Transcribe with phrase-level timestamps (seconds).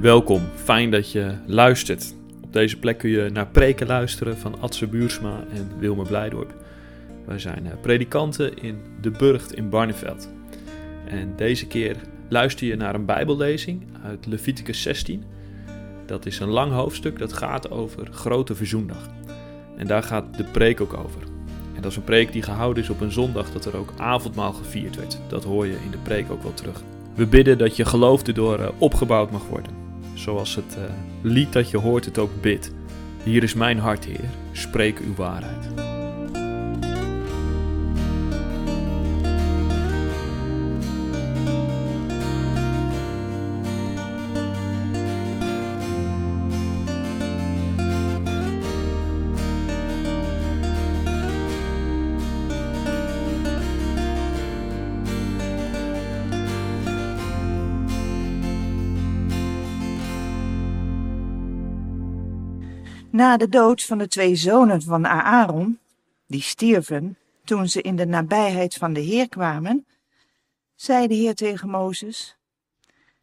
[0.00, 2.14] Welkom, fijn dat je luistert.
[2.42, 6.54] Op deze plek kun je naar preken luisteren van Adse Buursma en Wilmer Blijdorp.
[7.24, 10.30] Wij zijn eh, predikanten in De Burgt in Barneveld.
[11.08, 11.96] En deze keer
[12.28, 15.24] luister je naar een bijbellezing uit Leviticus 16.
[16.06, 19.08] Dat is een lang hoofdstuk dat gaat over Grote Verzoendag.
[19.76, 21.22] En daar gaat de preek ook over.
[21.74, 24.52] En dat is een preek die gehouden is op een zondag dat er ook avondmaal
[24.52, 25.18] gevierd werd.
[25.28, 26.82] Dat hoor je in de preek ook wel terug.
[27.14, 29.85] We bidden dat je geloof erdoor eh, opgebouwd mag worden.
[30.16, 30.84] Zoals het uh,
[31.22, 32.72] lied dat je hoort het ook bidt.
[33.24, 35.85] Hier is mijn hart, Heer, spreek uw waarheid.
[63.16, 65.78] Na de dood van de twee zonen van Aaron,
[66.26, 69.86] die stierven toen ze in de nabijheid van de Heer kwamen,
[70.74, 72.36] zei de Heer tegen Mozes: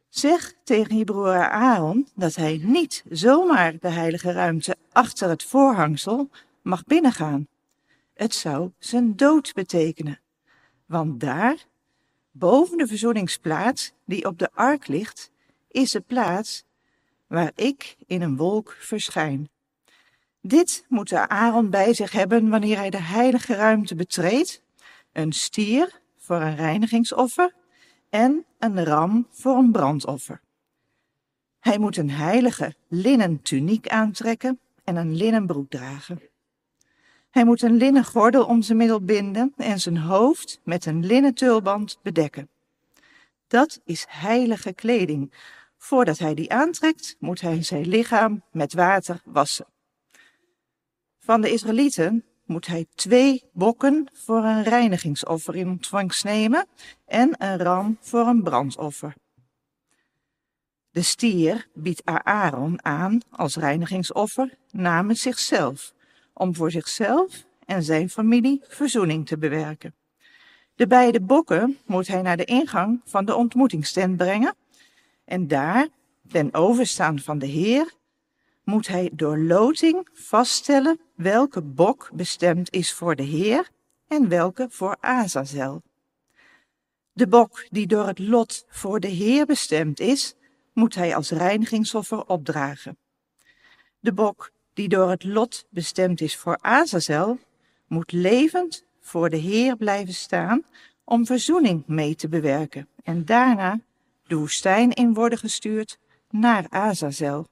[0.10, 6.30] Zeg tegen je broer Aaron dat hij niet zomaar de heilige ruimte achter het voorhangsel
[6.62, 7.48] mag binnengaan.
[8.14, 10.20] Het zou zijn dood betekenen,
[10.86, 11.66] want daar,
[12.32, 15.32] boven de verzoeningsplaats die op de ark ligt,
[15.68, 16.64] is de plaats
[17.28, 19.52] waar ik in een wolk verschijn.
[20.46, 24.62] Dit moet Aaron bij zich hebben wanneer hij de heilige ruimte betreedt:
[25.12, 27.54] een stier voor een reinigingsoffer
[28.10, 30.42] en een ram voor een brandoffer.
[31.60, 36.22] Hij moet een heilige linnen tuniek aantrekken en een linnen broek dragen.
[37.30, 41.34] Hij moet een linnen gordel om zijn middel binden en zijn hoofd met een linnen
[41.34, 42.50] tulband bedekken.
[43.48, 45.34] Dat is heilige kleding.
[45.78, 49.73] Voordat hij die aantrekt, moet hij zijn lichaam met water wassen.
[51.26, 56.68] Van de Israëlieten moet hij twee bokken voor een reinigingsoffer in ontvangst nemen
[57.06, 59.14] en een ram voor een brandoffer.
[60.90, 65.94] De stier biedt Aaron aan als reinigingsoffer namens zichzelf,
[66.34, 69.96] om voor zichzelf en zijn familie verzoening te bewerken.
[70.76, 74.56] De beide bokken moet hij naar de ingang van de ontmoetingstent brengen
[75.26, 75.88] en daar,
[76.28, 77.94] ten overstaan van de Heer,
[78.64, 83.70] moet hij door loting vaststellen welke bok bestemd is voor de Heer
[84.08, 85.82] en welke voor Azazel.
[87.14, 90.36] De bok die door het lot voor de Heer bestemd is,
[90.74, 92.98] moet hij als reinigingsoffer opdragen.
[94.00, 97.40] De bok die door het lot bestemd is voor Azazel,
[97.88, 100.64] moet levend voor de Heer blijven staan
[101.04, 103.80] om verzoening mee te bewerken en daarna
[104.28, 106.00] de woestijn in worden gestuurd
[106.30, 107.48] naar Azazel.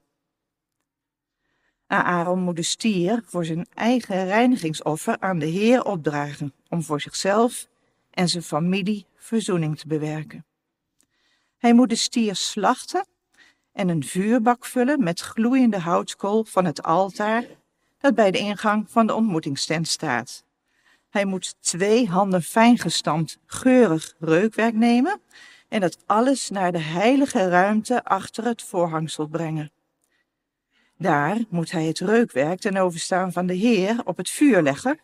[1.94, 7.68] Aaron moet de stier voor zijn eigen reinigingsoffer aan de Heer opdragen, om voor zichzelf
[8.10, 10.44] en zijn familie verzoening te bewerken.
[11.58, 13.06] Hij moet de stier slachten
[13.72, 17.44] en een vuurbak vullen met gloeiende houtkool van het altaar
[17.98, 20.44] dat bij de ingang van de ontmoetingstent staat.
[21.10, 25.20] Hij moet twee handen fijngestampt geurig reukwerk nemen
[25.68, 29.72] en dat alles naar de heilige ruimte achter het voorhangsel brengen.
[31.02, 34.98] Daar moet hij het reukwerk ten overstaan van de Heer op het vuur leggen,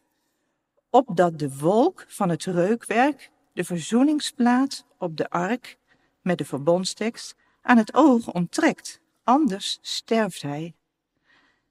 [0.90, 5.78] opdat de wolk van het reukwerk de verzoeningsplaat op de ark
[6.22, 10.74] met de verbondstekst aan het oog onttrekt, anders sterft hij.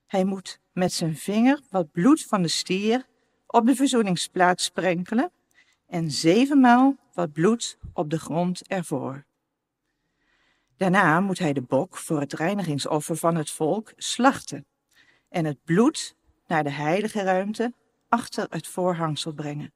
[0.06, 3.06] Hij moet met zijn vinger wat bloed van de stier
[3.48, 5.32] op de verzoeningsplaat sprenkelen
[5.88, 9.27] en zevenmaal wat bloed op de grond ervoor.
[10.78, 14.66] Daarna moet hij de bok voor het reinigingsoffer van het volk slachten
[15.30, 16.16] en het bloed
[16.48, 17.74] naar de heilige ruimte
[18.10, 19.74] achter het voorhangsel brengen.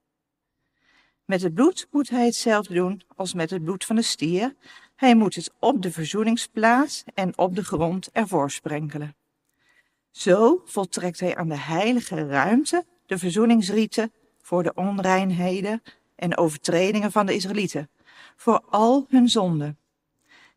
[1.25, 4.55] Met het bloed moet hij hetzelfde doen als met het bloed van de stier.
[4.95, 9.15] Hij moet het op de verzoeningsplaats en op de grond ervoor sprenkelen.
[10.11, 14.11] Zo voltrekt hij aan de heilige ruimte de verzoeningsrieten
[14.41, 15.81] voor de onreinheden
[16.15, 17.89] en overtredingen van de Israëlieten,
[18.35, 19.80] voor al hun zonden.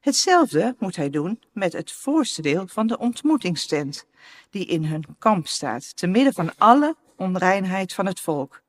[0.05, 4.07] Hetzelfde moet hij doen met het voorste deel van de ontmoetingstent,
[4.51, 8.63] die in hun kamp staat, te midden van alle onreinheid van het volk.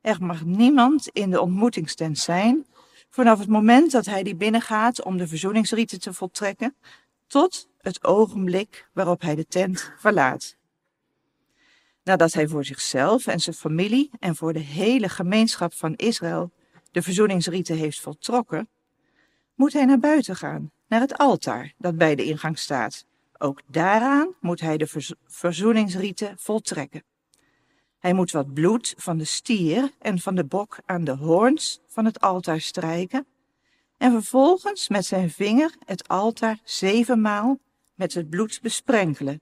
[0.00, 2.66] Er mag niemand in de ontmoetingstent zijn
[3.10, 6.76] vanaf het moment dat hij die binnengaat om de verzoeningsrieten te voltrekken,
[7.26, 10.56] tot het ogenblik waarop hij de tent verlaat.
[12.04, 16.52] Nadat hij voor zichzelf en zijn familie en voor de hele gemeenschap van Israël
[16.90, 18.68] de verzoeningsrieten heeft voltrokken,
[19.62, 23.06] moet hij naar buiten gaan, naar het altaar dat bij de ingang staat.
[23.38, 27.04] Ook daaraan moet hij de verzoeningsrieten voltrekken.
[27.98, 32.04] Hij moet wat bloed van de stier en van de bok aan de hoorns van
[32.04, 33.26] het altaar strijken
[33.98, 37.58] en vervolgens met zijn vinger het altaar zevenmaal
[37.94, 39.40] met het bloed besprenkelen.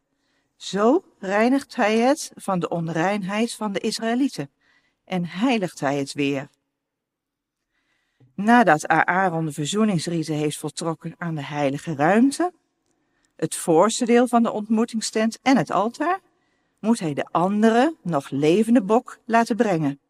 [0.56, 4.50] Zo reinigt hij het van de onreinheid van de Israëlieten
[5.05, 6.49] en heiligt hij het weer.
[8.44, 12.52] Nadat Aaron de verzoeningsrieten heeft voltrokken aan de heilige ruimte,
[13.37, 16.20] het voorste deel van de ontmoetingstent en het altaar,
[16.78, 20.00] moet hij de andere, nog levende bok laten brengen.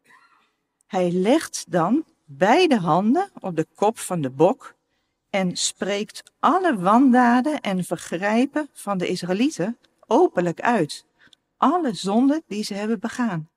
[0.87, 4.75] Hij legt dan beide handen op de kop van de bok
[5.29, 11.05] en spreekt alle wandaden en vergrijpen van de Israëlieten openlijk uit.
[11.57, 13.49] Alle zonden die ze hebben begaan.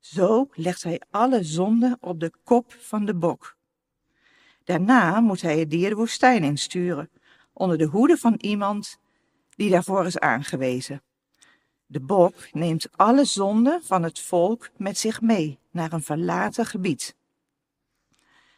[0.00, 3.55] Zo legt hij alle zonden op de kop van de bok.
[4.66, 7.10] Daarna moet hij het dier de woestijn insturen,
[7.52, 8.98] onder de hoede van iemand
[9.56, 11.02] die daarvoor is aangewezen.
[11.86, 17.16] De bok neemt alle zonden van het volk met zich mee naar een verlaten gebied.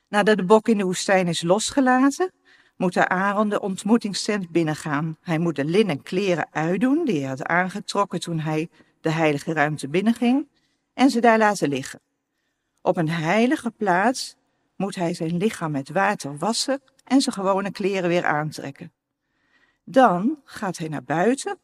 [0.08, 2.32] Nadat de bok in de woestijn is losgelaten,
[2.76, 5.16] moet de Aaron de ontmoetingstent binnengaan.
[5.20, 8.68] Hij moet de linnen kleren uitdoen die hij had aangetrokken toen hij
[9.00, 10.48] de heilige ruimte binnenging
[10.94, 12.00] en ze daar laten liggen.
[12.80, 14.36] Op een heilige plaats
[14.78, 18.92] moet hij zijn lichaam met water wassen en zijn gewone kleren weer aantrekken.
[19.84, 21.58] Dan gaat hij naar buiten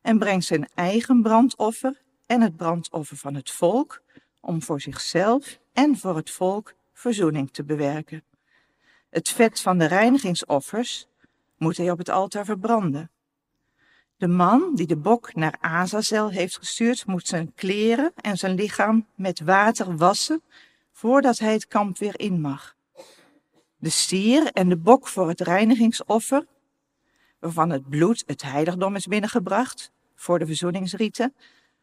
[0.00, 4.02] en brengt zijn eigen brandoffer en het brandoffer van het volk
[4.40, 8.22] om voor zichzelf en voor het volk verzoening te bewerken.
[9.10, 11.06] Het vet van de reinigingsoffers
[11.56, 13.10] moet hij op het altaar verbranden.
[14.16, 19.06] De man die de bok naar Azazel heeft gestuurd, moet zijn kleren en zijn lichaam
[19.14, 20.42] met water wassen
[21.00, 22.76] voordat hij het kamp weer in mag.
[23.76, 26.46] De stier en de bok voor het reinigingsoffer,
[27.38, 31.34] waarvan het bloed het heiligdom is binnengebracht voor de verzoeningsrieten,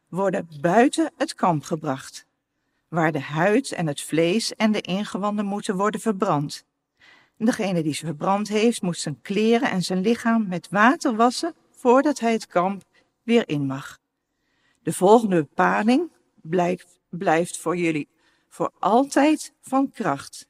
[0.08, 2.26] worden buiten het kamp gebracht
[2.88, 6.64] waar de huid en het vlees en de ingewanden moeten worden verbrand.
[7.36, 12.18] Degene die ze verbrand heeft, moet zijn kleren en zijn lichaam met water wassen voordat
[12.18, 12.82] hij het kamp
[13.22, 13.98] weer in mag.
[14.82, 18.08] De volgende bepaling blijft, blijft voor jullie
[18.48, 20.48] voor altijd van kracht.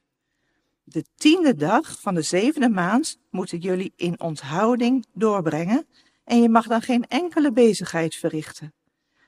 [0.83, 5.87] De tiende dag van de zevende maand moeten jullie in onthouding doorbrengen
[6.25, 8.73] en je mag dan geen enkele bezigheid verrichten.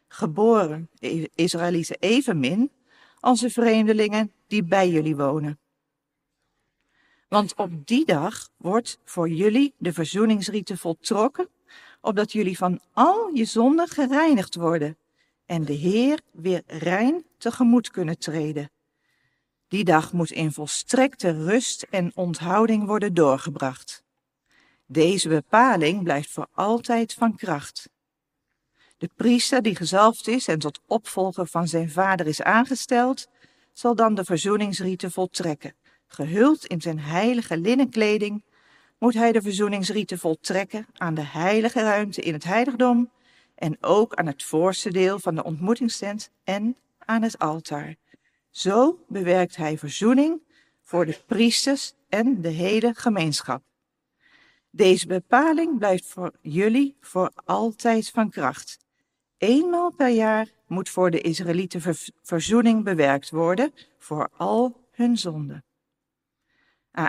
[0.08, 0.90] Geboren
[1.34, 2.70] Israëlieten evenmin
[3.20, 5.58] als de vreemdelingen die bij jullie wonen.
[7.28, 11.49] Want op die dag wordt voor jullie de verzoeningsrieten voltrokken,
[12.00, 14.96] opdat jullie van al je zonden gereinigd worden
[15.50, 18.70] en de Heer weer rein tegemoet kunnen treden.
[19.69, 24.02] Die dag moet in volstrekte rust en onthouding worden doorgebracht.
[24.87, 27.88] Deze bepaling blijft voor altijd van kracht.
[28.99, 33.29] De priester die gezalfd is en tot opvolger van zijn vader is aangesteld,
[33.73, 35.75] zal dan de verzoeningsrieten voltrekken.
[36.06, 38.43] Gehuld in zijn heilige linnenkleding
[38.99, 43.11] moet hij de verzoeningsrieten voltrekken aan de heilige ruimte in het heiligdom
[43.61, 47.95] en ook aan het voorste deel van de ontmoetingstent en aan het altaar.
[48.51, 50.43] Zo bewerkt hij verzoening
[50.83, 53.62] voor de priesters en de hele gemeenschap.
[54.71, 58.79] Deze bepaling blijft voor jullie voor altijd van kracht.
[59.37, 65.64] Eenmaal per jaar moet voor de Israëlieten verzoening bewerkt worden voor al hun zonden.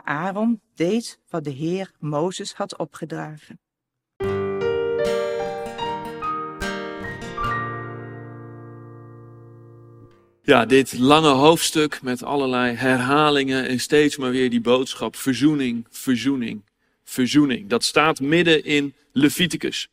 [0.04, 3.60] Aaron deed wat de Heer Mozes had opgedragen.
[10.52, 16.62] Ja, dit lange hoofdstuk met allerlei herhalingen en steeds maar weer die boodschap verzoening, verzoening,
[17.04, 17.70] verzoening.
[17.70, 19.88] Dat staat midden in Leviticus.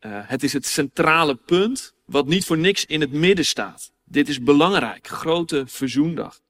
[0.00, 3.92] Uh, het is het centrale punt wat niet voor niks in het midden staat.
[4.04, 6.40] Dit is belangrijk, grote verzoendag.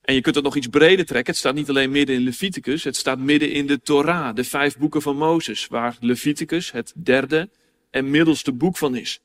[0.00, 1.32] En je kunt het nog iets breder trekken.
[1.32, 4.78] Het staat niet alleen midden in Leviticus, het staat midden in de Torah, de vijf
[4.78, 7.50] boeken van Mozes, waar Leviticus het derde
[7.90, 9.20] en middelste boek van is.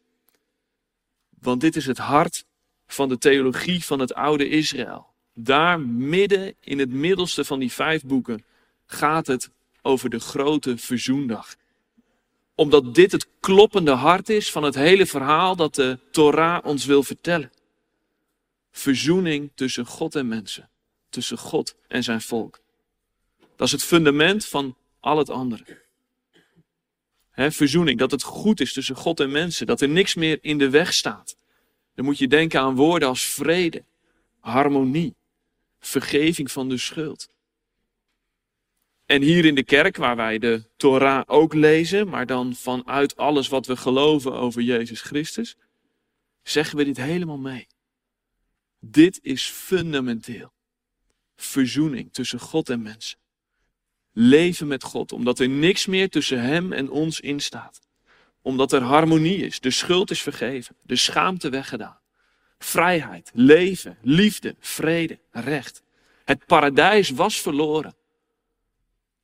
[1.40, 2.50] Want dit is het hart
[2.94, 5.08] van de theologie van het oude Israël.
[5.34, 8.44] Daar midden in het middelste van die vijf boeken
[8.86, 9.50] gaat het
[9.82, 11.56] over de grote verzoendag
[12.62, 17.04] omdat dit het kloppende hart is van het hele verhaal dat de Torah ons wil
[17.04, 17.52] vertellen.
[18.72, 20.70] Verzoening tussen God en mensen.
[21.10, 22.60] Tussen God en zijn volk.
[23.56, 25.80] Dat is het fundament van al het andere.
[27.36, 29.68] verzoening, dat het goed is tussen God en mensen.
[29.68, 31.36] Dat er niks meer in de weg staat.
[32.02, 33.84] Dan moet je denken aan woorden als vrede,
[34.40, 35.16] harmonie,
[35.80, 37.30] vergeving van de schuld.
[39.06, 43.48] En hier in de kerk, waar wij de Torah ook lezen, maar dan vanuit alles
[43.48, 45.56] wat we geloven over Jezus Christus,
[46.44, 47.68] zeggen we dit helemaal mee.
[48.80, 50.54] Dit is fundamenteel.
[51.36, 53.20] Verzoening tussen God en mensen.
[54.12, 57.80] Leven met God, omdat er niks meer tussen Hem en ons instaat.
[58.42, 62.00] Omdat er harmonie is, de schuld is vergeven, de schaamte weggedaan.
[62.58, 65.84] Vrijheid, leven, liefde, vrede, recht.
[66.26, 67.96] Het paradijs was verloren.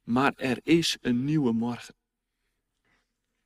[0.04, 1.96] Maar er is een nieuwe morgen.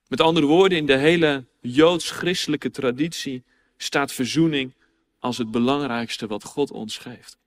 [0.07, 3.43] Met andere woorden, in de hele joods-christelijke traditie
[3.77, 4.73] staat verzoening
[5.19, 7.37] als het belangrijkste wat God ons geeft.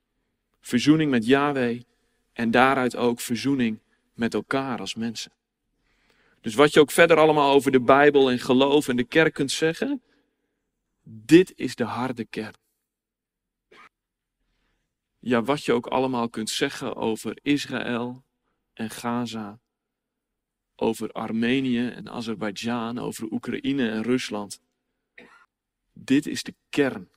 [0.60, 1.80] Verzoening met Yahweh
[2.32, 3.78] en daaruit ook verzoening
[4.14, 5.32] met elkaar als mensen.
[6.44, 9.50] Dus wat je ook verder allemaal over de Bijbel en geloof en de kerk kunt
[9.50, 10.02] zeggen,
[11.02, 12.54] dit is de harde kern.
[15.18, 18.24] Ja, wat je ook allemaal kunt zeggen over Israël
[18.72, 19.58] en Gaza,
[20.76, 24.60] over Armenië en Azerbeidzjan, over Oekraïne en Rusland.
[25.92, 27.08] Dit is de kern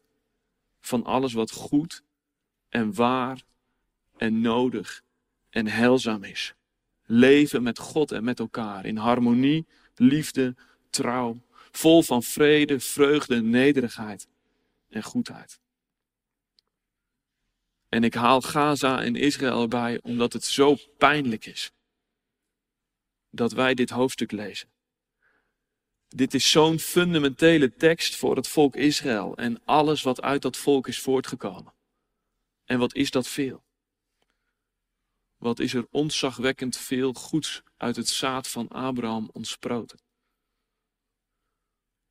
[0.80, 2.04] van alles wat goed
[2.70, 3.42] en waar
[4.18, 5.04] en nodig
[5.50, 6.57] en heilzaam is.
[7.10, 10.56] Leven met God en met elkaar in harmonie, liefde,
[10.90, 14.28] trouw, vol van vrede, vreugde, nederigheid
[14.90, 15.60] en goedheid.
[17.90, 21.72] En ik haal Gaza en Israël erbij omdat het zo pijnlijk is
[23.30, 24.70] dat wij dit hoofdstuk lezen.
[26.08, 30.88] Dit is zo'n fundamentele tekst voor het volk Israël en alles wat uit dat volk
[30.88, 31.74] is voortgekomen.
[32.66, 33.64] En wat is dat veel?
[35.38, 40.00] Wat is er ontzagwekkend veel goeds uit het zaad van Abraham ontsproten?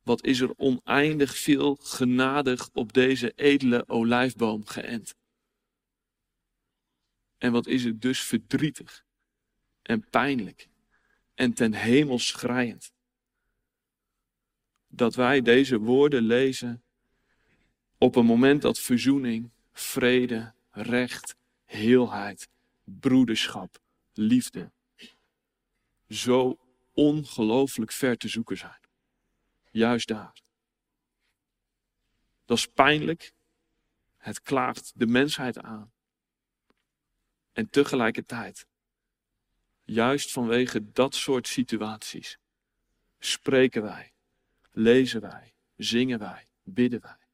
[0.01, 5.15] Wat is er oneindig veel genadig op deze edele olijfboom geënt?
[7.37, 9.05] En wat is het dus verdrietig
[9.81, 10.69] en pijnlijk
[11.33, 12.91] en ten hemel schrijend
[14.87, 16.83] dat wij deze woorden lezen
[17.97, 22.49] op een moment dat verzoening, vrede, recht, heelheid,
[22.99, 23.79] broederschap,
[24.13, 24.71] liefde
[26.09, 26.57] zo
[26.93, 28.79] ongelooflijk ver te zoeken zijn.
[29.71, 30.41] Juist daar.
[32.45, 33.33] Dat is pijnlijk.
[34.17, 35.91] Het klaagt de mensheid aan.
[37.53, 38.67] En tegelijkertijd,
[39.83, 42.37] juist vanwege dat soort situaties,
[43.19, 44.11] spreken wij
[44.77, 47.26] lezen wij, zingen wij, bidden wij.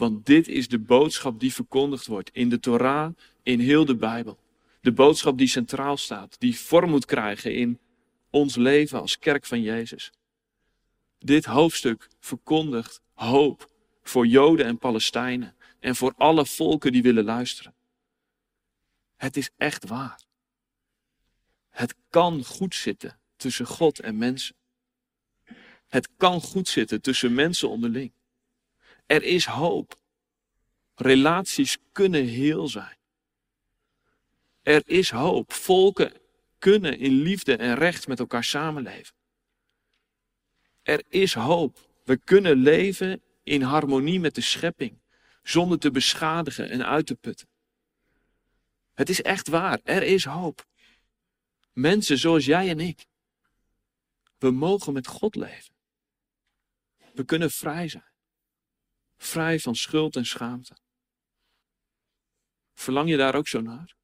[0.00, 4.38] Want dit is de boodschap die verkondigd wordt in de Torah, in heel de Bijbel.
[4.80, 7.78] De boodschap die centraal staat, die vorm moet krijgen in
[8.30, 10.12] ons leven als kerk van Jezus.
[11.18, 13.70] Dit hoofdstuk verkondigt hoop
[14.02, 17.74] voor Joden en Palestijnen en voor alle volken die willen luisteren.
[19.16, 20.22] Het is echt waar.
[21.70, 24.56] Het kan goed zitten tussen God en mensen.
[25.88, 28.12] Het kan goed zitten tussen mensen onderling.
[29.10, 30.00] Er is hoop.
[30.94, 32.96] Relaties kunnen heel zijn.
[34.62, 35.52] Er is hoop.
[35.52, 36.12] Volken
[36.58, 39.14] kunnen in liefde en recht met elkaar samenleven.
[40.82, 41.78] Er is hoop.
[42.04, 44.98] We kunnen leven in harmonie met de schepping,
[45.42, 47.48] zonder te beschadigen en uit te putten.
[48.94, 49.80] Het is echt waar.
[49.84, 50.66] Er is hoop.
[51.72, 53.06] Mensen zoals jij en ik.
[54.38, 55.74] We mogen met God leven.
[57.14, 58.08] We kunnen vrij zijn.
[59.22, 60.76] Vrij van schuld en schaamte.
[62.74, 63.96] Verlang je daar ook zo naar?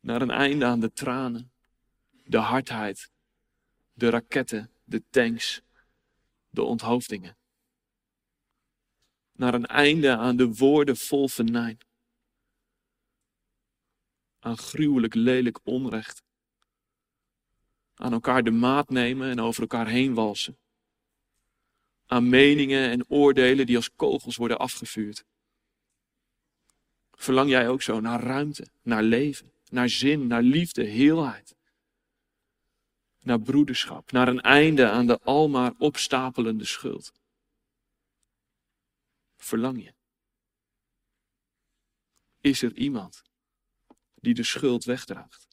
[0.00, 1.52] Naar een einde aan de tranen,
[2.24, 3.10] de hardheid,
[3.92, 5.62] de raketten, de tanks,
[6.48, 7.36] de onthoofdingen.
[9.32, 11.78] Naar een einde aan de woorden vol venijn.
[14.38, 16.22] Aan gruwelijk lelijk onrecht.
[17.94, 20.58] Aan elkaar de maat nemen en over elkaar heen walsen
[22.10, 25.24] aan meningen en oordelen die als kogels worden afgevuurd.
[27.10, 31.56] Verlang jij ook zo naar ruimte, naar leven, naar zin, naar liefde, heelheid?
[33.20, 37.12] Naar broederschap, naar een einde aan de almaar opstapelende schuld.
[39.36, 39.94] Verlang je?
[42.40, 43.22] Is er iemand
[44.14, 45.48] die de schuld wegdraagt?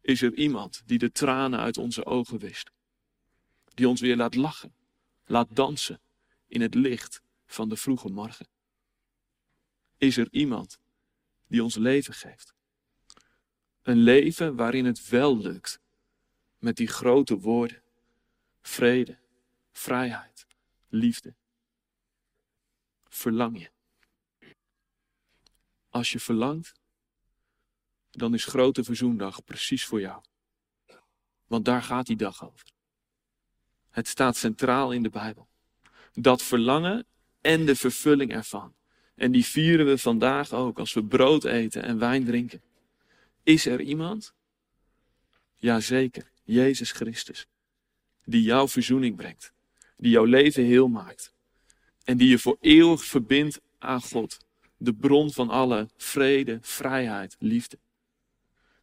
[0.00, 2.70] Is er iemand die de tranen uit onze ogen wist?
[3.74, 4.78] Die ons weer laat lachen?
[5.30, 6.00] Laat dansen
[6.46, 8.48] in het licht van de vroege morgen?
[9.96, 10.78] Is er iemand
[11.46, 12.54] die ons leven geeft?
[13.82, 15.80] Een leven waarin het wel lukt
[16.58, 17.82] met die grote woorden:
[18.60, 19.18] vrede,
[19.72, 20.46] vrijheid,
[20.88, 21.34] liefde.
[23.08, 23.70] Verlang je?
[25.88, 26.80] Als je verlangt,
[28.10, 30.22] dan is Grote Verzoendag precies voor jou.
[31.46, 32.68] Want daar gaat die dag over.
[33.90, 35.48] Het staat centraal in de Bijbel.
[36.12, 37.06] Dat verlangen
[37.40, 38.74] en de vervulling ervan.
[39.14, 42.62] En die vieren we vandaag ook als we brood eten en wijn drinken.
[43.42, 44.34] Is er iemand?
[45.56, 47.46] Jazeker, Jezus Christus.
[48.24, 49.52] Die jouw verzoening brengt.
[49.96, 51.32] Die jouw leven heel maakt.
[52.04, 54.38] En die je voor eeuwig verbindt aan God.
[54.76, 57.78] De bron van alle vrede, vrijheid, liefde.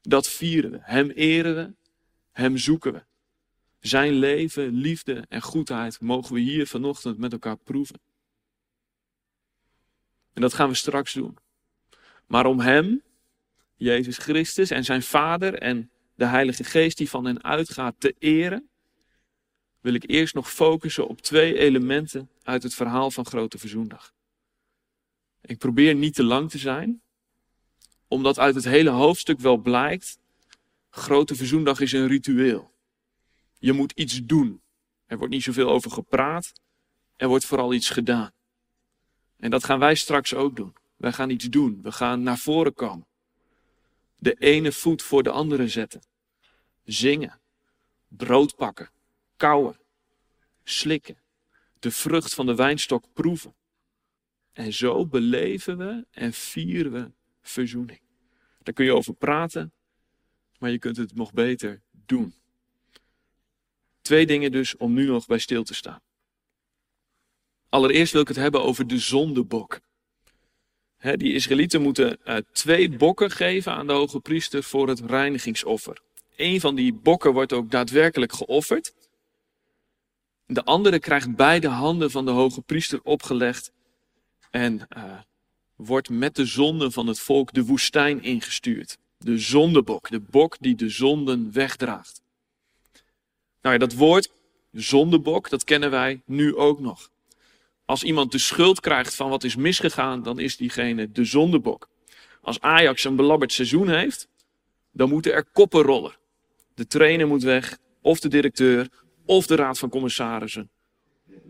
[0.01, 0.79] Dat vieren we.
[0.81, 1.73] Hem eren we.
[2.31, 3.05] Hem zoeken we.
[3.79, 7.99] Zijn leven, liefde en goedheid mogen we hier vanochtend met elkaar proeven.
[10.33, 11.37] En dat gaan we straks doen.
[12.25, 13.03] Maar om Hem,
[13.75, 18.69] Jezus Christus en zijn Vader en de Heilige Geest die van hen uitgaat te eren,
[19.81, 24.13] wil ik eerst nog focussen op twee elementen uit het verhaal van Grote Verzoendag.
[25.41, 27.01] Ik probeer niet te lang te zijn,
[28.07, 30.19] omdat uit het hele hoofdstuk wel blijkt,
[30.89, 32.71] Grote Verzoendag is een ritueel.
[33.57, 34.61] Je moet iets doen.
[35.05, 36.53] Er wordt niet zoveel over gepraat,
[37.15, 38.31] er wordt vooral iets gedaan.
[39.37, 40.75] En dat gaan wij straks ook doen.
[40.95, 41.81] Wij gaan iets doen.
[41.81, 43.07] We gaan naar voren komen.
[44.17, 46.01] De ene voet voor de andere zetten.
[46.83, 47.39] Zingen.
[48.07, 48.89] Brood pakken.
[49.35, 49.79] Kauwen.
[50.63, 51.17] Slikken.
[51.79, 53.55] De vrucht van de wijnstok proeven.
[54.53, 57.11] En zo beleven we en vieren we
[57.41, 58.01] verzoening.
[58.63, 59.73] Daar kun je over praten,
[60.59, 62.35] maar je kunt het nog beter doen.
[64.07, 66.01] Twee dingen dus om nu nog bij stil te staan.
[67.69, 69.79] Allereerst wil ik het hebben over de zondebok.
[70.97, 76.01] die Israëlieten moeten uh, twee bokken geven aan de hoge priester voor het reinigingsoffer.
[76.35, 78.93] Een van die bokken wordt ook daadwerkelijk geofferd.
[80.45, 83.71] De andere krijgt beide handen van de hoge priester opgelegd
[84.51, 85.19] en uh,
[85.75, 88.97] wordt met de zonden van het volk de woestijn ingestuurd.
[89.17, 92.25] De zondebok, de bok die de zonden wegdraagt.
[93.67, 94.31] Nou ja, dat woord
[94.71, 97.09] zondebok, dat kennen wij nu ook nog.
[97.85, 101.89] Als iemand de schuld krijgt van wat is misgegaan, dan is diegene de zondebok.
[102.41, 104.27] Als Ajax een belabberd seizoen heeft,
[104.91, 106.15] dan moeten er koppen rollen.
[106.73, 108.89] De trainer moet weg, of de directeur,
[109.25, 110.69] of de raad van commissarissen,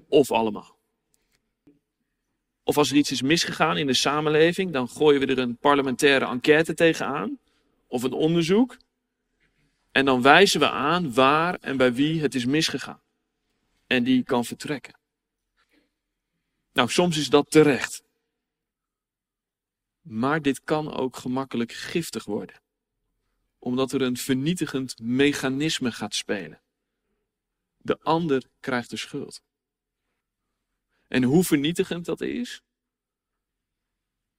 [0.09, 0.75] of allemaal.
[2.63, 6.25] Of als er iets is misgegaan in de samenleving, dan gooien we er een parlementaire
[6.25, 7.39] enquête tegenaan,
[7.87, 8.77] of een onderzoek.
[9.97, 13.01] En dan wijzen we aan waar en bij wie het is misgegaan.
[13.87, 14.99] En die kan vertrekken.
[16.73, 18.03] Nou, soms is dat terecht.
[20.01, 22.61] Maar dit kan ook gemakkelijk giftig worden,
[23.59, 26.61] omdat er een vernietigend mechanisme gaat spelen.
[27.77, 29.41] De ander krijgt de schuld.
[31.07, 32.61] En hoe vernietigend dat is,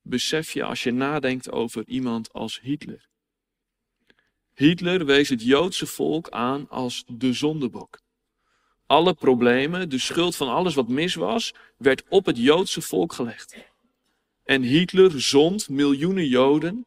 [0.03, 3.09] besef je als je nadenkt over iemand als Hitler.
[4.59, 8.01] Hitler wees het Joodse volk aan als de zondebok.
[8.87, 13.57] Alle problemen, de schuld van alles wat mis was, werd op het Joodse volk gelegd.
[14.43, 16.87] En Hitler zond miljoenen Joden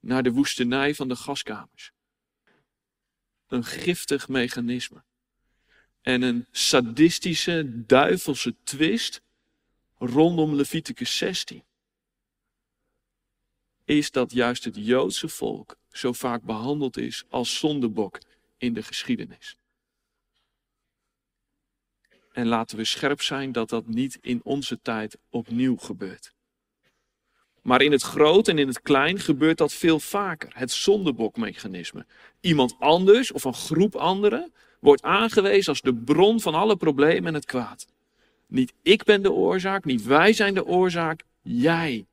[0.00, 1.92] naar de woestenij van de gaskamers.
[3.46, 5.04] Een giftig mechanisme.
[6.02, 9.22] En een sadistische, duivelse twist
[9.98, 11.64] rondom Leviticus 16.
[13.84, 18.18] Is dat juist het Joodse volk zo vaak behandeld is als zondebok
[18.58, 19.56] in de geschiedenis.
[22.32, 26.34] En laten we scherp zijn dat dat niet in onze tijd opnieuw gebeurt.
[27.62, 30.50] Maar in het groot en in het klein gebeurt dat veel vaker.
[30.54, 32.06] Het zondebokmechanisme.
[32.40, 37.34] Iemand anders of een groep anderen wordt aangewezen als de bron van alle problemen en
[37.34, 37.86] het kwaad.
[38.46, 42.06] Niet ik ben de oorzaak, niet wij zijn de oorzaak, jij,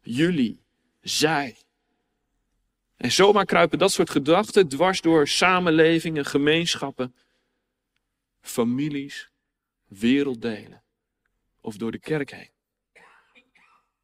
[0.00, 0.60] jullie,
[1.00, 1.56] zij.
[3.00, 7.14] En zomaar kruipen dat soort gedachten dwars door samenlevingen, gemeenschappen,
[8.40, 9.30] families,
[9.86, 10.82] werelddelen
[11.60, 12.50] of door de kerk heen.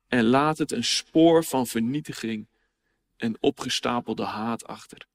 [0.07, 2.49] En laat het een spoor van vernietiging
[3.17, 5.07] en opgestapelde haat achter.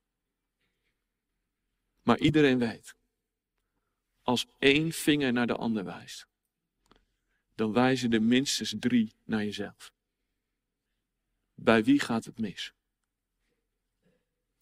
[2.02, 2.96] Maar iedereen weet,
[4.22, 6.28] als één vinger naar de ander wijst,
[7.56, 9.94] dan wijzen er minstens drie naar jezelf.
[11.54, 12.74] Bij wie gaat het mis?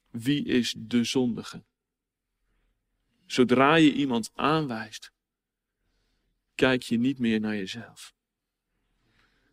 [0.10, 1.64] Wie is de zondige?
[3.26, 5.12] Zodra je iemand aanwijst,
[6.56, 8.14] kijk je niet meer naar jezelf.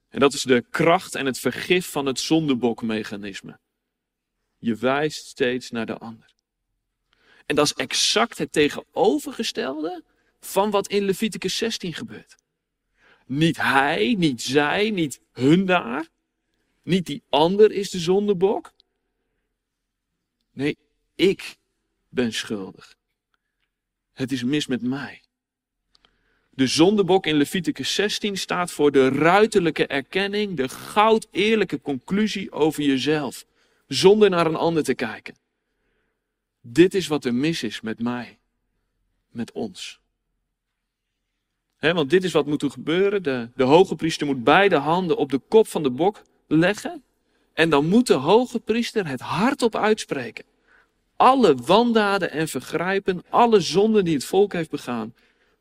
[0.08, 3.58] En dat is de kracht en het vergif van het zondebokmechanisme.
[4.58, 6.34] Je wijst steeds naar de ander.
[7.46, 10.04] En dat is exact het tegenovergestelde
[10.40, 12.36] van wat in Leviticus 16 gebeurt.
[13.26, 16.08] Niet hij, niet zij, niet hun daar.
[16.82, 18.72] Niet die ander is de zondebok.
[20.56, 20.76] Nee,
[21.14, 21.56] ik
[22.08, 22.96] ben schuldig.
[24.12, 25.22] Het is mis met mij.
[26.50, 32.82] De zondebok in Leviticus 16 staat voor de ruiterlijke erkenning, de goud eerlijke conclusie over
[32.82, 33.44] jezelf,
[33.86, 35.34] zonder naar een ander te kijken.
[36.60, 38.38] Dit is wat er mis is met mij,
[39.30, 40.00] met ons.
[41.80, 43.22] want dit is wat moet er gebeuren.
[43.22, 47.04] De, de hoge priester moet beide handen op de kop van de bok leggen.
[47.56, 50.44] En dan moet de hoge priester het hardop uitspreken.
[51.16, 55.14] Alle wandaden en vergrijpen, alle zonden die het volk heeft begaan,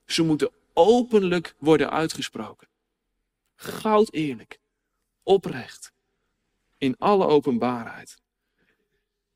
[0.06, 2.68] ze moeten openlijk worden uitgesproken.
[3.56, 4.60] Goud eerlijk,
[5.24, 5.94] oprecht,
[6.78, 8.22] in alle openbaarheid.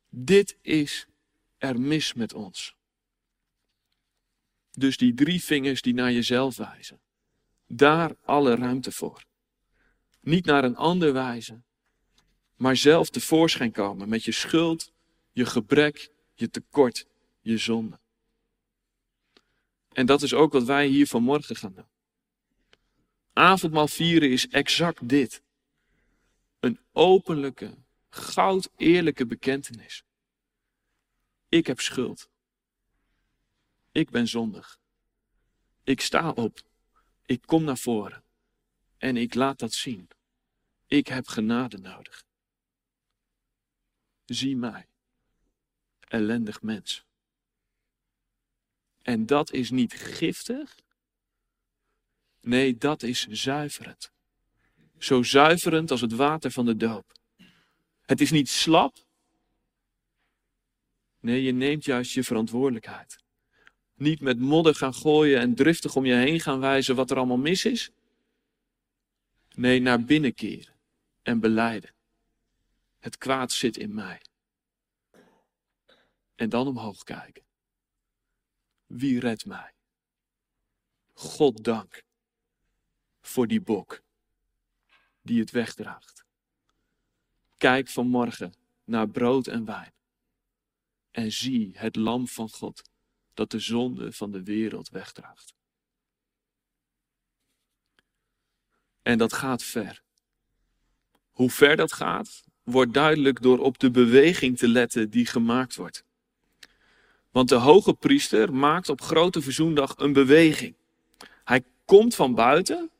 [0.08, 1.06] Dit is
[1.58, 2.76] er mis met ons.
[4.70, 7.00] Dus die drie vingers die naar jezelf wijzen,
[7.66, 9.24] daar alle ruimte voor.
[10.20, 11.64] Niet naar een ander wijzen,
[12.60, 14.92] maar zelf tevoorschijn komen met je schuld,
[15.32, 17.06] je gebrek, je tekort,
[17.40, 18.00] je zonde.
[19.92, 21.88] En dat is ook wat wij hier vanmorgen gaan doen.
[23.32, 25.42] Avondmaal vieren is exact dit.
[26.58, 27.76] Een openlijke,
[28.08, 30.04] goud eerlijke bekentenis.
[31.48, 32.28] Ik heb schuld.
[33.92, 34.78] Ik ben zondig.
[35.84, 36.60] Ik sta op.
[37.26, 38.22] Ik kom naar voren.
[38.98, 40.08] En ik laat dat zien.
[40.86, 42.28] Ik heb genade nodig.
[44.30, 44.86] Zie mij,
[46.00, 47.04] ellendig mens.
[49.02, 50.76] En dat is niet giftig.
[52.40, 54.12] Nee, dat is zuiverend.
[54.98, 57.12] Zo zuiverend als het water van de doop.
[58.02, 58.96] Het is niet slap.
[61.20, 63.18] Nee, je neemt juist je verantwoordelijkheid.
[63.94, 67.38] Niet met modder gaan gooien en driftig om je heen gaan wijzen wat er allemaal
[67.38, 67.90] mis is.
[69.54, 70.74] Nee, naar binnen keren
[71.22, 71.98] en beleiden.
[73.00, 74.22] Het kwaad zit in mij.
[76.34, 77.44] En dan omhoog kijken.
[78.86, 79.74] Wie redt mij?
[81.12, 82.04] God dank
[83.20, 84.02] voor die bok
[85.22, 86.24] die het wegdraagt.
[87.56, 89.92] Kijk vanmorgen naar brood en wijn
[91.10, 92.90] en zie het lam van God
[93.34, 95.54] dat de zonde van de wereld wegdraagt.
[99.02, 100.02] En dat gaat ver.
[101.30, 106.04] Hoe ver dat gaat, wordt duidelijk door op de beweging te letten die gemaakt wordt.
[107.30, 110.74] Want de hoge priester maakt op grote verzoendag een beweging.
[111.44, 112.90] Hij komt van buiten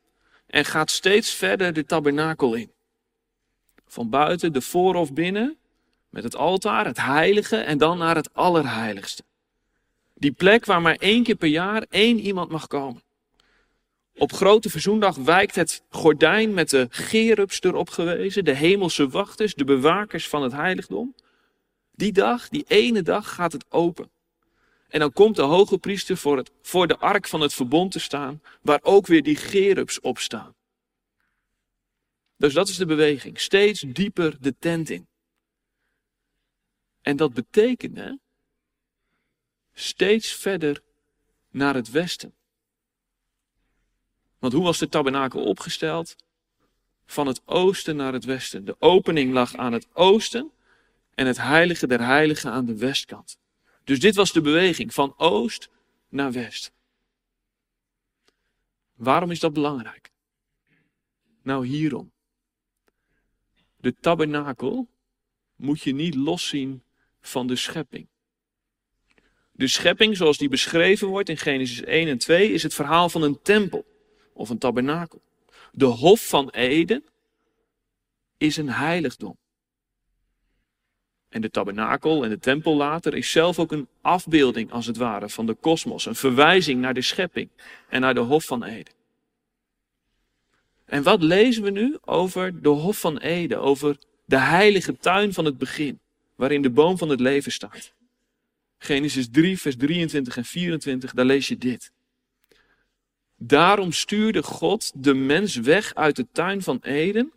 [0.47, 2.71] en gaat steeds verder de tabernakel in.
[3.87, 5.57] Van buiten de voorhof binnen
[6.09, 9.23] met het altaar, het heilige en dan naar het allerheiligste.
[10.13, 13.01] Die plek waar maar één keer per jaar één iemand mag komen.
[14.15, 19.63] Op grote verzoendag wijkt het gordijn met de gerubs erop gewezen, de hemelse wachters, de
[19.63, 21.15] bewakers van het heiligdom.
[21.91, 24.11] Die dag, die ene dag gaat het open.
[24.87, 27.99] En dan komt de hoge priester voor, het, voor de ark van het verbond te
[27.99, 30.55] staan, waar ook weer die gerubs op staan.
[32.37, 33.39] Dus dat is de beweging.
[33.39, 35.07] Steeds dieper de tent in.
[37.01, 38.19] En dat betekende
[39.73, 40.81] steeds verder
[41.49, 42.33] naar het westen.
[44.41, 46.15] Want hoe was de tabernakel opgesteld?
[47.05, 48.65] Van het oosten naar het westen.
[48.65, 50.51] De opening lag aan het oosten
[51.15, 53.39] en het heilige der heiligen aan de westkant.
[53.83, 55.69] Dus dit was de beweging van oost
[56.09, 56.71] naar west.
[58.95, 60.11] Waarom is dat belangrijk?
[61.41, 62.11] Nou, hierom.
[63.77, 64.87] De tabernakel
[65.55, 66.83] moet je niet loszien
[67.21, 68.07] van de schepping.
[69.51, 73.21] De schepping, zoals die beschreven wordt in Genesis 1 en 2, is het verhaal van
[73.21, 73.90] een tempel
[74.33, 75.21] of een tabernakel.
[75.71, 77.03] De Hof van Eden
[78.37, 79.37] is een heiligdom.
[81.29, 85.29] En de tabernakel en de tempel later is zelf ook een afbeelding, als het ware,
[85.29, 86.05] van de kosmos.
[86.05, 87.49] Een verwijzing naar de schepping
[87.89, 88.93] en naar de Hof van Eden.
[90.85, 95.45] En wat lezen we nu over de Hof van Eden, over de heilige tuin van
[95.45, 95.99] het begin,
[96.35, 97.93] waarin de boom van het leven staat?
[98.77, 101.91] Genesis 3, vers 23 en 24, daar lees je dit.
[103.43, 107.31] Daarom stuurde God de mens weg uit de tuin van Eden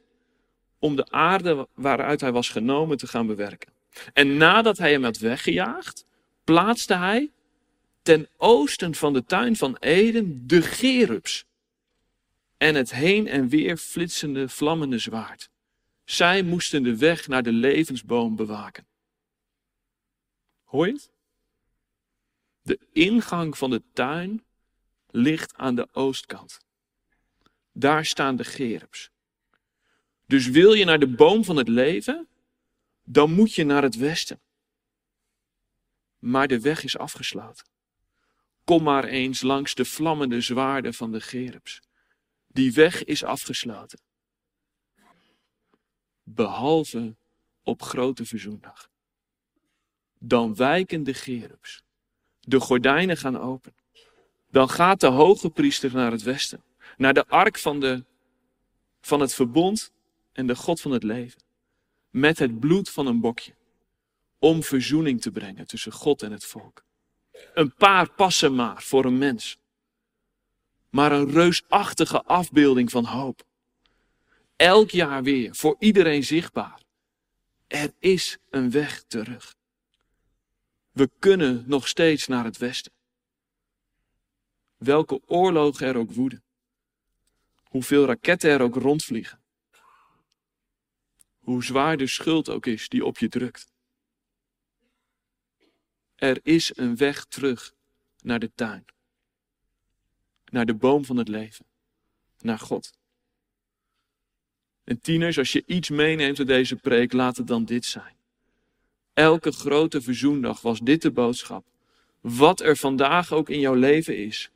[0.78, 3.72] om de aarde waaruit hij was genomen te gaan bewerken.
[4.12, 6.06] En nadat hij hem had weggejaagd,
[6.44, 7.30] plaatste hij
[8.02, 11.44] ten oosten van de tuin van Eden de gerubs
[12.56, 15.50] en het heen en weer flitsende, vlammende zwaard.
[16.04, 18.86] Zij moesten de weg naar de levensboom bewaken.
[20.64, 21.10] Hoor je het?
[22.62, 24.42] De ingang van de tuin
[25.16, 26.58] ligt aan de oostkant.
[27.72, 29.10] Daar staan de gerubs.
[30.26, 32.28] Dus wil je naar de boom van het leven,
[33.04, 34.40] dan moet je naar het westen.
[36.18, 37.66] maar de weg is afgesloten.
[38.64, 41.80] Kom maar eens langs de vlammende zwaarden van de Gerubs.
[42.46, 44.00] Die weg is afgesloten.
[46.22, 47.16] Behalve
[47.62, 48.90] op grote verzoendag.
[50.18, 51.82] Dan wijken de Gerubs.
[52.40, 53.74] De gordijnen gaan open.
[54.54, 56.62] Dan gaat de hoge priester naar het westen.
[56.96, 58.04] Naar de ark van, de,
[59.00, 59.92] van het verbond
[60.32, 61.40] en de God van het leven.
[62.10, 63.54] Met het bloed van een bokje.
[64.38, 66.84] Om verzoening te brengen tussen God en het volk.
[67.54, 69.58] Een paar passen maar voor een mens.
[70.90, 73.42] Maar een reusachtige afbeelding van hoop.
[74.56, 76.82] Elk jaar weer, voor iedereen zichtbaar.
[77.66, 79.54] Er is een weg terug.
[80.90, 82.92] We kunnen nog steeds naar het westen.
[84.84, 86.42] Welke oorlogen er ook woeden.
[87.64, 89.40] Hoeveel raketten er ook rondvliegen.
[91.38, 93.72] Hoe zwaar de schuld ook is die op je drukt.
[96.14, 97.74] Er is een weg terug
[98.22, 98.84] naar de tuin.
[100.44, 101.66] Naar de boom van het leven.
[102.40, 102.92] Naar God.
[104.84, 108.16] En tieners, als je iets meeneemt uit deze preek, laat het dan dit zijn.
[109.12, 111.66] Elke grote verzoendag was dit de boodschap.
[112.20, 114.50] Wat er vandaag ook in jouw leven is,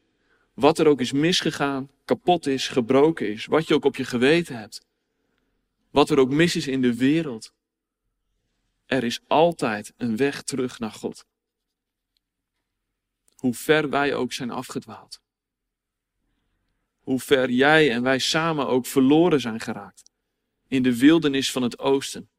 [0.58, 4.56] wat er ook is misgegaan, kapot is, gebroken is, wat je ook op je geweten
[4.56, 4.86] hebt,
[5.90, 7.52] wat er ook mis is in de wereld,
[8.86, 11.26] er is altijd een weg terug naar God.
[13.36, 15.20] Hoe ver wij ook zijn afgedwaald.
[17.00, 20.10] Hoe ver jij en wij samen ook verloren zijn geraakt.
[20.68, 22.30] In de wildernis van het oosten.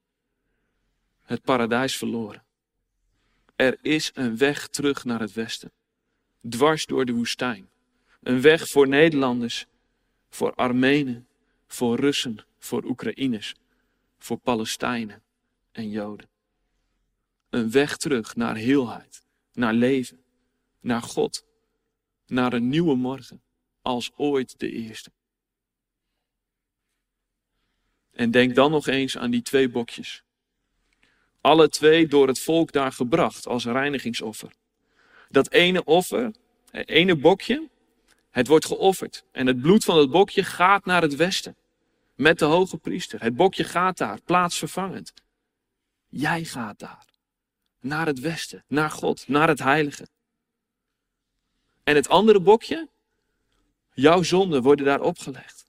[1.22, 2.46] Het paradijs verloren.
[3.56, 5.72] Er is een weg terug naar het westen.
[6.50, 7.70] Dwars door de woestijn.
[8.20, 9.66] Een weg voor Nederlanders,
[10.30, 11.28] voor Armenen,
[11.68, 13.56] voor Russen, voor Oekraïners,
[14.18, 15.24] voor Palestijnen
[15.72, 16.30] en Joden.
[17.50, 20.24] Een weg terug naar heelheid, naar leven,
[20.80, 21.46] naar God,
[22.26, 23.42] naar een nieuwe morgen,
[23.82, 25.12] als ooit de eerste.
[28.12, 30.24] En denk dan nog eens aan die twee bokjes.
[31.42, 34.52] Alle twee door het volk daar gebracht als reinigingsoffer.
[35.28, 36.34] Dat ene offer,
[36.72, 37.70] het ene bokje,
[38.40, 39.24] het wordt geofferd.
[39.32, 41.56] En het bloed van het bokje gaat naar het westen.
[42.16, 43.22] Met de hoge priester.
[43.22, 45.14] Het bokje gaat daar, plaatsvervangend.
[46.10, 47.06] Jij gaat daar.
[47.80, 50.08] Naar het westen, naar God, naar het heilige.
[51.84, 52.88] En het andere bokje,
[53.94, 55.66] jouw zonden worden daar opgelegd.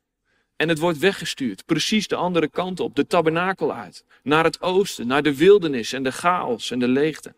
[0.56, 4.04] En het wordt weggestuurd, precies de andere kant op, de tabernakel uit.
[4.22, 7.34] Naar het oosten, naar de wildernis en de chaos en de leegte.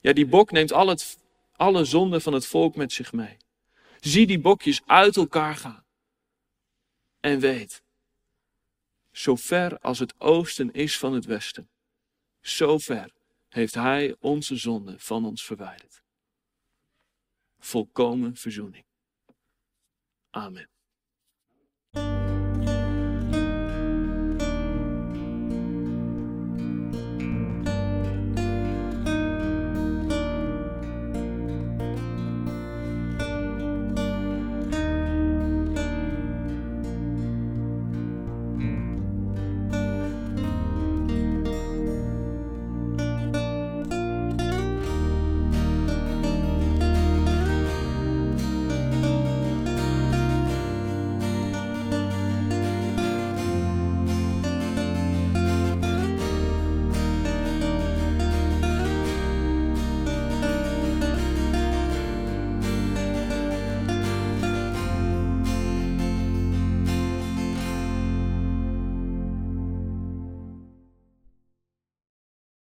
[0.00, 1.18] Ja, die bok neemt al het,
[1.56, 3.36] alle zonden van het volk met zich mee.
[4.00, 5.84] Zie die bokjes uit elkaar gaan.
[7.20, 7.82] En weet,
[9.12, 11.70] zo ver als het oosten is van het westen,
[12.40, 13.12] zo ver
[13.48, 16.02] heeft Hij onze zonde van ons verwijderd.
[17.58, 18.84] Volkomen verzoening.
[20.30, 20.77] Amen.